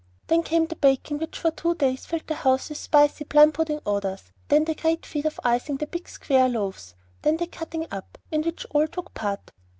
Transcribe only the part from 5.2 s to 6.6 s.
of icing the big square